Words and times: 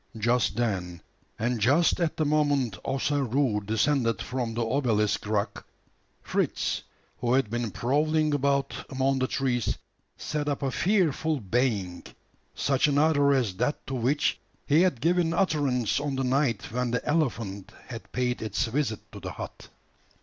Just 0.17 0.55
then, 0.55 0.99
and 1.37 1.59
just 1.59 1.99
at 1.99 2.17
the 2.17 2.25
moment 2.25 2.75
Ossaroo 2.83 3.61
descended 3.63 4.19
from 4.19 4.55
the 4.55 4.65
obelisk 4.65 5.27
rock, 5.27 5.63
Fritz, 6.23 6.81
who 7.19 7.33
had 7.33 7.51
been 7.51 7.69
prowling 7.69 8.33
about 8.33 8.73
among 8.89 9.19
the 9.19 9.27
trees, 9.27 9.77
set 10.17 10.49
up 10.49 10.63
a 10.63 10.71
fearful 10.71 11.39
baying 11.39 12.03
such 12.55 12.87
another 12.87 13.31
as 13.31 13.55
that 13.57 13.85
to 13.85 13.93
which 13.93 14.39
he 14.65 14.81
had 14.81 15.01
given 15.01 15.33
utterance 15.35 15.99
on 15.99 16.15
the 16.15 16.23
night 16.23 16.71
when 16.71 16.89
the 16.89 17.05
elephant 17.05 17.71
had 17.85 18.11
paid 18.11 18.41
its 18.41 18.65
visit 18.65 19.01
to 19.11 19.19
the 19.19 19.33
hut. 19.33 19.67